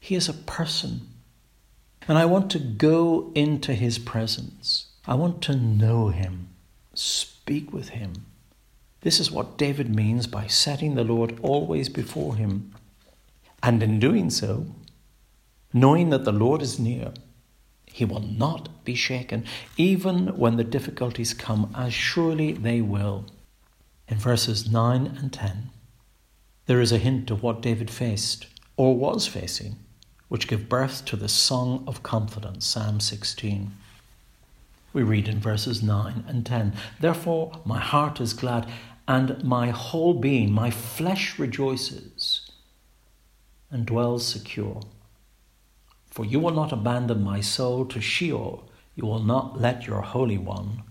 He 0.00 0.14
is 0.14 0.28
a 0.28 0.34
person. 0.34 1.08
And 2.08 2.18
I 2.18 2.24
want 2.24 2.50
to 2.52 2.58
go 2.58 3.30
into 3.34 3.74
His 3.74 3.98
presence. 3.98 4.86
I 5.06 5.14
want 5.14 5.42
to 5.42 5.56
know 5.56 6.08
Him, 6.08 6.48
speak 6.94 7.72
with 7.72 7.90
Him. 7.90 8.26
This 9.02 9.18
is 9.18 9.30
what 9.30 9.58
David 9.58 9.94
means 9.94 10.26
by 10.26 10.46
setting 10.46 10.94
the 10.94 11.04
Lord 11.04 11.38
always 11.42 11.88
before 11.88 12.36
him. 12.36 12.72
And 13.62 13.82
in 13.82 13.98
doing 13.98 14.30
so, 14.30 14.66
knowing 15.72 16.10
that 16.10 16.24
the 16.24 16.32
Lord 16.32 16.62
is 16.62 16.78
near, 16.78 17.12
he 17.84 18.04
will 18.04 18.20
not 18.20 18.84
be 18.84 18.94
shaken, 18.94 19.44
even 19.76 20.38
when 20.38 20.56
the 20.56 20.64
difficulties 20.64 21.34
come, 21.34 21.72
as 21.76 21.92
surely 21.92 22.52
they 22.52 22.80
will. 22.80 23.26
In 24.08 24.18
verses 24.18 24.70
9 24.70 25.06
and 25.18 25.32
10, 25.32 25.70
there 26.66 26.80
is 26.80 26.92
a 26.92 26.98
hint 26.98 27.30
of 27.30 27.42
what 27.42 27.60
David 27.60 27.90
faced, 27.90 28.46
or 28.76 28.96
was 28.96 29.26
facing, 29.26 29.76
which 30.28 30.48
give 30.48 30.68
birth 30.68 31.04
to 31.06 31.16
the 31.16 31.28
Song 31.28 31.84
of 31.86 32.02
Confidence, 32.02 32.64
Psalm 32.64 33.00
16. 33.00 33.72
We 34.92 35.02
read 35.02 35.28
in 35.28 35.40
verses 35.40 35.82
9 35.82 36.24
and 36.28 36.44
10 36.44 36.74
Therefore, 37.00 37.52
my 37.64 37.78
heart 37.78 38.20
is 38.20 38.32
glad, 38.32 38.66
and 39.06 39.42
my 39.44 39.70
whole 39.70 40.14
being, 40.14 40.52
my 40.52 40.70
flesh 40.70 41.38
rejoices 41.38 42.50
and 43.70 43.86
dwells 43.86 44.26
secure. 44.26 44.80
For 46.10 46.24
you 46.24 46.38
will 46.38 46.52
not 46.52 46.72
abandon 46.72 47.22
my 47.22 47.40
soul 47.40 47.86
to 47.86 48.00
Sheol, 48.00 48.68
you 48.94 49.06
will 49.06 49.22
not 49.22 49.60
let 49.60 49.86
your 49.86 50.02
Holy 50.02 50.38
One 50.38 50.82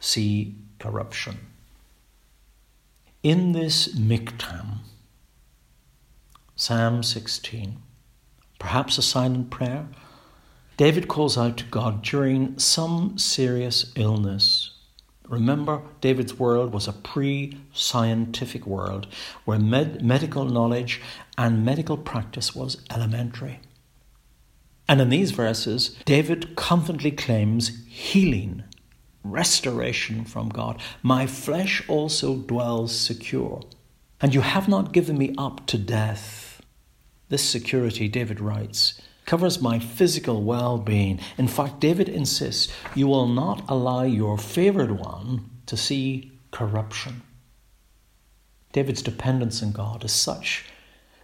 see 0.00 0.54
corruption. 0.78 1.38
In 3.22 3.52
this 3.52 3.94
miktam, 3.96 4.80
Psalm 6.54 7.02
16, 7.02 7.78
perhaps 8.58 8.98
a 8.98 9.02
silent 9.02 9.50
prayer, 9.50 9.88
David 10.76 11.08
calls 11.08 11.38
out 11.38 11.56
to 11.56 11.64
God 11.64 12.02
during 12.02 12.58
some 12.58 13.16
serious 13.16 13.92
illness 13.96 14.75
Remember, 15.28 15.82
David's 16.00 16.38
world 16.38 16.72
was 16.72 16.86
a 16.86 16.92
pre 16.92 17.58
scientific 17.72 18.66
world 18.66 19.08
where 19.44 19.58
med- 19.58 20.02
medical 20.02 20.44
knowledge 20.44 21.00
and 21.36 21.64
medical 21.64 21.96
practice 21.96 22.54
was 22.54 22.82
elementary. 22.90 23.60
And 24.88 25.00
in 25.00 25.08
these 25.08 25.32
verses, 25.32 25.96
David 26.04 26.54
confidently 26.54 27.10
claims 27.10 27.84
healing, 27.86 28.62
restoration 29.24 30.24
from 30.24 30.48
God. 30.48 30.80
My 31.02 31.26
flesh 31.26 31.82
also 31.88 32.36
dwells 32.36 32.96
secure, 32.96 33.62
and 34.20 34.32
you 34.32 34.42
have 34.42 34.68
not 34.68 34.92
given 34.92 35.18
me 35.18 35.34
up 35.36 35.66
to 35.66 35.78
death. 35.78 36.62
This 37.28 37.42
security, 37.42 38.06
David 38.06 38.38
writes, 38.38 39.00
covers 39.26 39.60
my 39.60 39.78
physical 39.78 40.42
well 40.42 40.78
being. 40.78 41.20
In 41.36 41.48
fact, 41.48 41.80
David 41.80 42.08
insists 42.08 42.72
you 42.94 43.08
will 43.08 43.26
not 43.26 43.64
allow 43.68 44.02
your 44.02 44.38
favored 44.38 44.92
one 44.92 45.50
to 45.66 45.76
see 45.76 46.32
corruption. 46.52 47.22
David's 48.72 49.02
dependence 49.02 49.62
on 49.62 49.72
God 49.72 50.04
is 50.04 50.12
such 50.12 50.64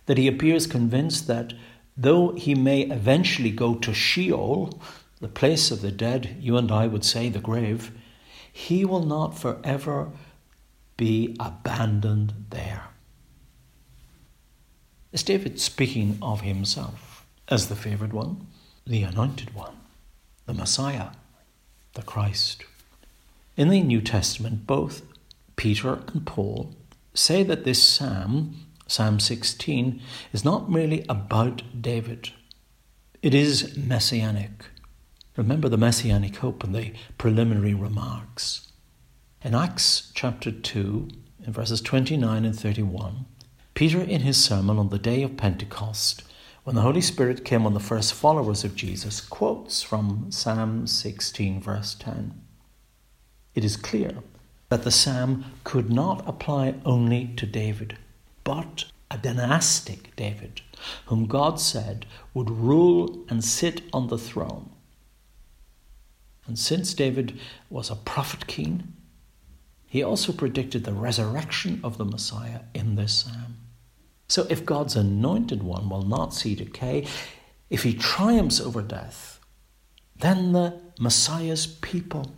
that 0.07 0.19
he 0.19 0.27
appears 0.27 0.67
convinced 0.67 1.27
that 1.29 1.55
though 1.97 2.33
he 2.33 2.55
may 2.55 2.83
eventually 2.83 3.51
go 3.51 3.75
to 3.77 3.95
Sheol, 3.95 4.81
the 5.21 5.29
place 5.29 5.71
of 5.71 5.81
the 5.81 5.93
dead, 5.93 6.37
you 6.41 6.57
and 6.57 6.73
I 6.73 6.87
would 6.87 7.05
say 7.05 7.29
the 7.29 7.39
grave, 7.39 7.93
he 8.51 8.85
will 8.85 9.05
not 9.05 9.39
forever 9.39 10.11
be 10.97 11.37
abandoned 11.39 12.35
there. 12.51 12.89
Is 15.13 15.23
David 15.23 15.61
speaking 15.61 16.19
of 16.21 16.41
himself? 16.41 17.12
As 17.53 17.69
the 17.69 17.77
favored 17.77 18.15
one, 18.15 18.47
the 18.87 19.03
anointed 19.03 19.55
one, 19.55 19.77
the 20.47 20.55
Messiah, 20.55 21.09
the 21.93 22.03
Christ. 22.03 22.65
In 23.59 23.69
the 23.69 23.83
New 23.83 24.01
Testament, 24.01 24.67
both 24.67 25.03
Peter 25.57 26.01
and 26.15 26.27
Paul 26.27 26.75
say 27.13 27.43
that 27.43 27.65
this 27.65 27.83
psalm, 27.83 28.57
Psalm 28.87 29.21
16, 29.21 30.01
is 30.33 30.47
not 30.47 30.71
merely 30.71 31.05
about 31.11 31.63
David, 31.79 32.31
it 33.21 33.35
is 33.35 33.77
messianic. 33.77 34.65
Remember 35.37 35.69
the 35.69 35.77
messianic 35.77 36.37
hope 36.37 36.65
in 36.65 36.73
the 36.73 36.93
preliminary 37.19 37.75
remarks. 37.75 38.73
In 39.45 39.55
Acts 39.55 40.11
chapter 40.15 40.51
2, 40.51 41.09
in 41.47 41.53
verses 41.53 41.83
29 41.83 42.47
and 42.47 42.59
31, 42.59 43.27
Peter, 43.75 44.01
in 44.01 44.23
his 44.23 44.43
sermon 44.43 44.79
on 44.79 44.89
the 44.89 44.99
day 44.99 45.23
of 45.23 45.37
Pentecost, 45.37 46.23
when 46.65 46.77
the 46.77 46.83
Holy 46.83 47.01
Spirit 47.01 47.45
came 47.45 47.67
on 47.67 47.75
the 47.75 47.81
first 47.81 48.15
followers 48.15 48.63
of 48.63 48.77
Jesus, 48.77 49.21
quotes 49.21 49.83
from 49.83 50.31
Psalm 50.31 50.87
16, 50.87 51.61
verse 51.61 51.95
10. 51.95 52.41
It 53.55 53.65
is 53.65 53.77
clear 53.77 54.19
that 54.69 54.85
the 54.85 54.91
psalm 54.93 55.45
could 55.65 55.91
not 55.91 56.27
apply 56.27 56.75
only 56.85 57.33
to 57.37 57.47
David, 57.47 57.99
but 58.45 58.85
a 59.11 59.19
dynastic 59.19 60.15
David, 60.15 60.61
whom 61.07 61.27
God 61.27 61.59
said 61.59 62.07
would 62.33 62.49
rule 62.49 63.25
and 63.29 63.45
sit 63.45 63.83
on 63.93 64.07
the 64.07 64.17
throne. 64.17 64.71
And 66.47 66.59
since 66.59 66.95
David 66.95 67.39
was 67.71 67.91
a 67.91 67.97
prophet 67.97 68.47
king, 68.47 68.93
he 69.87 70.03
also 70.03 70.33
predicted 70.33 70.85
the 70.85 70.93
resurrection 70.93 71.81
of 71.83 71.99
the 71.99 72.05
Messiah 72.05 72.61
in 72.73 72.95
this 72.95 73.13
psalm. 73.13 73.52
So 74.33 74.47
if 74.49 74.65
God's 74.65 74.97
anointed 74.97 75.63
one 75.63 75.91
will 75.91 76.07
not 76.07 76.33
see 76.33 76.55
decay, 76.55 77.07
if 77.69 77.83
he 77.83 77.93
triumphs 77.93 78.63
over 78.63 78.81
death, 78.81 79.39
then 80.17 80.55
the 80.55 80.81
Messiah's 80.99 81.67
people 81.67 82.33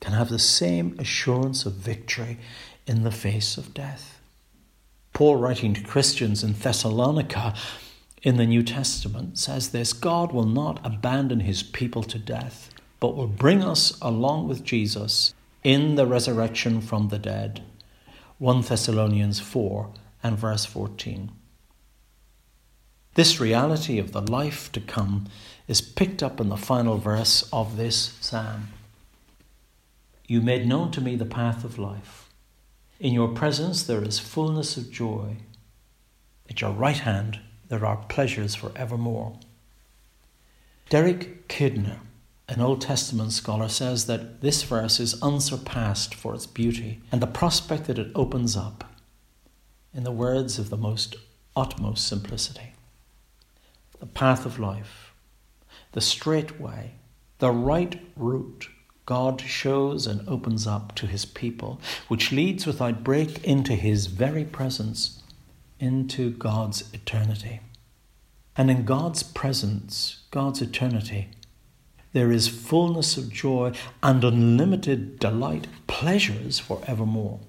can 0.00 0.12
have 0.12 0.28
the 0.28 0.38
same 0.38 0.94
assurance 0.98 1.64
of 1.64 1.72
victory 1.72 2.38
in 2.86 3.02
the 3.02 3.10
face 3.10 3.56
of 3.56 3.72
death. 3.72 4.20
Paul, 5.14 5.36
writing 5.36 5.72
to 5.72 5.80
Christians 5.80 6.44
in 6.44 6.52
Thessalonica 6.52 7.54
in 8.22 8.36
the 8.36 8.44
New 8.44 8.62
Testament, 8.62 9.38
says 9.38 9.70
this 9.70 9.94
God 9.94 10.32
will 10.32 10.44
not 10.44 10.84
abandon 10.84 11.40
his 11.40 11.62
people 11.62 12.02
to 12.02 12.18
death, 12.18 12.68
but 13.00 13.16
will 13.16 13.26
bring 13.26 13.64
us 13.64 13.98
along 14.02 14.48
with 14.48 14.64
Jesus 14.64 15.32
in 15.64 15.94
the 15.94 16.06
resurrection 16.06 16.82
from 16.82 17.08
the 17.08 17.18
dead. 17.18 17.62
1 18.36 18.60
Thessalonians 18.60 19.40
4 19.40 19.94
and 20.22 20.38
verse 20.38 20.64
14. 20.64 21.30
This 23.14 23.40
reality 23.40 23.98
of 23.98 24.12
the 24.12 24.20
life 24.20 24.70
to 24.72 24.80
come 24.80 25.26
is 25.66 25.80
picked 25.80 26.22
up 26.22 26.40
in 26.40 26.48
the 26.48 26.56
final 26.56 26.96
verse 26.96 27.48
of 27.52 27.76
this 27.76 28.16
psalm. 28.20 28.68
You 30.26 30.40
made 30.40 30.66
known 30.66 30.92
to 30.92 31.00
me 31.00 31.16
the 31.16 31.24
path 31.24 31.64
of 31.64 31.78
life. 31.78 32.30
In 33.00 33.12
your 33.12 33.28
presence 33.28 33.82
there 33.82 34.04
is 34.04 34.18
fullness 34.18 34.76
of 34.76 34.90
joy. 34.90 35.38
At 36.48 36.60
your 36.60 36.72
right 36.72 36.98
hand 36.98 37.40
there 37.68 37.84
are 37.84 38.04
pleasures 38.08 38.54
for 38.54 38.72
evermore. 38.76 39.38
Derek 40.88 41.48
Kidner, 41.48 41.98
an 42.48 42.60
Old 42.60 42.80
Testament 42.80 43.32
scholar, 43.32 43.68
says 43.68 44.06
that 44.06 44.40
this 44.40 44.62
verse 44.64 44.98
is 44.98 45.20
unsurpassed 45.22 46.14
for 46.14 46.34
its 46.34 46.46
beauty 46.46 47.00
and 47.10 47.20
the 47.20 47.26
prospect 47.26 47.86
that 47.86 47.98
it 47.98 48.10
opens 48.14 48.56
up 48.56 48.89
in 49.94 50.04
the 50.04 50.12
words 50.12 50.58
of 50.58 50.70
the 50.70 50.76
most 50.76 51.16
utmost 51.56 52.06
simplicity. 52.06 52.72
The 53.98 54.06
path 54.06 54.46
of 54.46 54.58
life, 54.58 55.12
the 55.92 56.00
straight 56.00 56.60
way, 56.60 56.92
the 57.38 57.50
right 57.50 58.00
route 58.16 58.68
God 59.06 59.40
shows 59.40 60.06
and 60.06 60.26
opens 60.28 60.66
up 60.68 60.94
to 60.94 61.06
his 61.06 61.24
people, 61.24 61.80
which 62.06 62.30
leads 62.30 62.64
without 62.64 63.02
break 63.02 63.42
into 63.42 63.74
his 63.74 64.06
very 64.06 64.44
presence, 64.44 65.22
into 65.80 66.30
God's 66.30 66.92
eternity. 66.94 67.60
And 68.56 68.70
in 68.70 68.84
God's 68.84 69.24
presence, 69.24 70.20
God's 70.30 70.62
eternity, 70.62 71.30
there 72.12 72.30
is 72.30 72.46
fullness 72.46 73.16
of 73.16 73.32
joy 73.32 73.72
and 74.02 74.22
unlimited 74.22 75.18
delight, 75.18 75.66
pleasures 75.86 76.58
for 76.58 76.80
evermore. 76.86 77.40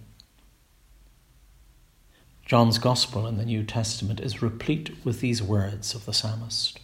John's 2.52 2.80
Gospel 2.80 3.28
in 3.28 3.38
the 3.38 3.46
New 3.46 3.64
Testament 3.64 4.20
is 4.20 4.42
replete 4.42 4.94
with 5.06 5.22
these 5.22 5.42
words 5.42 5.96
of 5.96 6.04
the 6.04 6.12
psalmist 6.12 6.82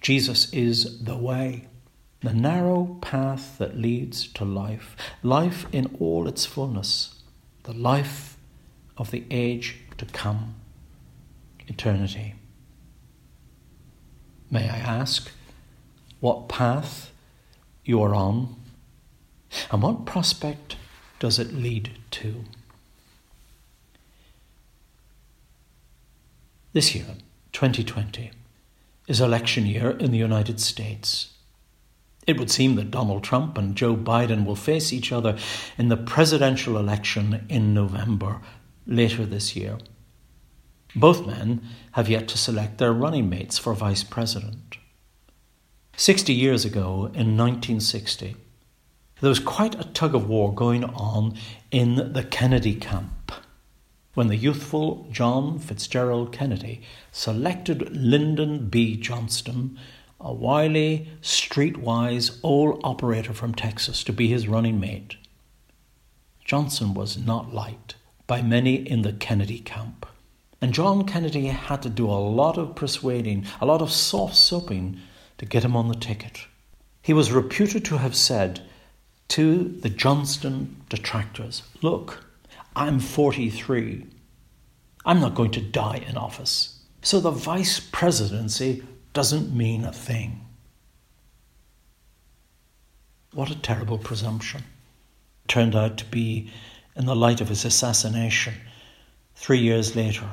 Jesus 0.00 0.52
is 0.52 1.02
the 1.02 1.16
way, 1.16 1.66
the 2.20 2.32
narrow 2.32 2.96
path 3.00 3.58
that 3.58 3.76
leads 3.76 4.28
to 4.34 4.44
life, 4.44 4.94
life 5.24 5.66
in 5.72 5.96
all 5.98 6.28
its 6.28 6.46
fullness. 6.46 7.24
the 7.64 7.72
life 7.72 8.36
of 8.96 9.10
the 9.10 9.24
age 9.32 9.80
to 9.98 10.04
come, 10.04 10.54
eternity. 11.66 12.36
May 14.48 14.68
I 14.68 14.78
ask 14.78 15.32
what 16.20 16.48
path 16.48 17.10
you 17.84 18.00
are 18.00 18.14
on 18.14 18.54
and 19.72 19.82
what 19.82 20.06
prospect 20.06 20.76
does 21.18 21.40
it 21.40 21.52
lead 21.52 21.98
to? 22.12 22.44
This 26.74 26.94
year, 26.94 27.04
2020, 27.52 28.30
is 29.06 29.20
election 29.20 29.66
year 29.66 29.90
in 29.90 30.10
the 30.10 30.16
United 30.16 30.58
States. 30.58 31.34
It 32.26 32.38
would 32.38 32.50
seem 32.50 32.76
that 32.76 32.90
Donald 32.90 33.22
Trump 33.22 33.58
and 33.58 33.76
Joe 33.76 33.94
Biden 33.94 34.46
will 34.46 34.56
face 34.56 34.90
each 34.90 35.12
other 35.12 35.36
in 35.76 35.88
the 35.88 35.98
presidential 35.98 36.78
election 36.78 37.44
in 37.50 37.74
November 37.74 38.40
later 38.86 39.26
this 39.26 39.54
year. 39.54 39.76
Both 40.96 41.26
men 41.26 41.60
have 41.92 42.08
yet 42.08 42.26
to 42.28 42.38
select 42.38 42.78
their 42.78 42.94
running 42.94 43.28
mates 43.28 43.58
for 43.58 43.74
vice 43.74 44.02
president. 44.02 44.78
Sixty 45.94 46.32
years 46.32 46.64
ago, 46.64 47.10
in 47.12 47.36
1960, 47.36 48.34
there 49.20 49.28
was 49.28 49.40
quite 49.40 49.78
a 49.78 49.92
tug 49.92 50.14
of 50.14 50.26
war 50.26 50.54
going 50.54 50.84
on 50.84 51.34
in 51.70 52.14
the 52.14 52.24
Kennedy 52.24 52.76
camp 52.76 53.32
when 54.14 54.28
the 54.28 54.36
youthful 54.36 55.06
John 55.10 55.58
Fitzgerald 55.58 56.32
Kennedy 56.32 56.82
selected 57.10 57.96
Lyndon 57.96 58.68
B. 58.68 58.96
Johnson, 58.96 59.78
a 60.20 60.32
wily, 60.32 61.08
streetwise 61.22 62.38
old 62.42 62.80
operator 62.84 63.32
from 63.32 63.54
Texas, 63.54 64.04
to 64.04 64.12
be 64.12 64.28
his 64.28 64.46
running 64.46 64.78
mate. 64.78 65.16
Johnson 66.44 66.92
was 66.92 67.16
not 67.16 67.54
liked 67.54 67.94
by 68.26 68.42
many 68.42 68.74
in 68.74 69.02
the 69.02 69.12
Kennedy 69.12 69.58
camp. 69.58 70.06
And 70.60 70.72
John 70.72 71.04
Kennedy 71.04 71.46
had 71.46 71.82
to 71.82 71.90
do 71.90 72.08
a 72.08 72.12
lot 72.12 72.56
of 72.56 72.76
persuading, 72.76 73.46
a 73.60 73.66
lot 73.66 73.82
of 73.82 73.90
soft 73.90 74.36
soaping 74.36 75.00
to 75.38 75.46
get 75.46 75.64
him 75.64 75.74
on 75.74 75.88
the 75.88 75.94
ticket. 75.94 76.46
He 77.02 77.12
was 77.12 77.32
reputed 77.32 77.84
to 77.86 77.98
have 77.98 78.14
said 78.14 78.60
to 79.28 79.64
the 79.64 79.88
Johnson 79.88 80.76
detractors 80.88 81.62
Look, 81.80 82.24
I'm 82.74 83.00
43. 83.00 84.06
I'm 85.04 85.20
not 85.20 85.34
going 85.34 85.50
to 85.52 85.60
die 85.60 86.04
in 86.08 86.16
office. 86.16 86.80
So 87.02 87.20
the 87.20 87.30
vice 87.30 87.80
presidency 87.80 88.82
doesn't 89.12 89.54
mean 89.54 89.84
a 89.84 89.92
thing. 89.92 90.46
What 93.32 93.50
a 93.50 93.58
terrible 93.58 93.98
presumption. 93.98 94.62
Turned 95.48 95.74
out 95.74 95.98
to 95.98 96.04
be 96.04 96.50
in 96.94 97.06
the 97.06 97.16
light 97.16 97.40
of 97.40 97.48
his 97.48 97.64
assassination 97.64 98.54
three 99.34 99.58
years 99.58 99.96
later, 99.96 100.28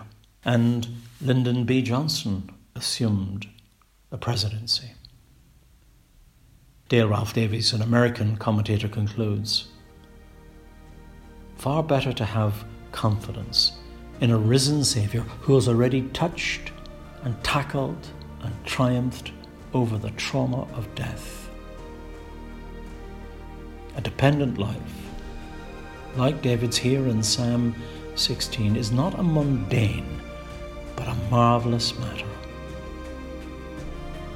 and 0.46 0.88
Lyndon 1.22 1.64
B. 1.64 1.82
Johnson 1.82 2.52
assumed 2.76 3.48
the 4.10 4.18
presidency. 4.18 4.92
Dale 6.90 7.08
Ralph 7.08 7.34
Davis, 7.34 7.72
an 7.74 7.82
American 7.82 8.36
commentator, 8.36 8.88
concludes 8.88 9.70
Far 11.60 11.84
better 11.84 12.14
to 12.14 12.24
have 12.24 12.64
confidence 12.94 13.74
in 14.22 14.32
a 14.32 14.38
risen 14.38 14.86
Saviour 14.86 15.24
who 15.42 15.56
has 15.56 15.68
already 15.68 16.04
touched 16.14 16.72
and 17.24 17.44
tackled 17.44 18.08
and 18.44 18.54
triumphed 18.66 19.34
over 19.74 19.98
the 19.98 20.12
trauma 20.12 20.62
of 20.74 20.96
death. 20.96 21.50
A 23.98 24.02
dependent 24.02 24.58
life, 24.58 25.10
like 26.16 26.42
David's 26.42 26.78
here 26.78 27.06
in 27.08 27.22
Psalm 27.22 27.76
16, 28.16 28.78
is 28.78 28.94
not 28.94 29.20
a 29.20 29.24
mundane 29.24 30.22
but 30.96 31.10
a 31.10 31.16
marvellous 31.30 32.00
matter. 32.00 32.34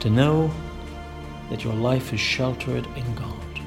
To 0.02 0.10
know 0.10 0.52
that 1.50 1.64
your 1.64 1.74
life 1.74 2.12
is 2.12 2.20
sheltered 2.20 2.86
in 2.98 3.16
God, 3.16 3.62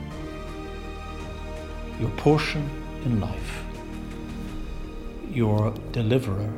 your 1.98 2.10
portion 2.18 2.82
in 3.06 3.20
life 3.20 3.62
your 5.30 5.72
deliverer 5.92 6.52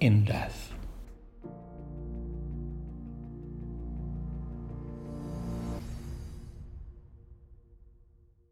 in 0.00 0.24
death. 0.24 0.65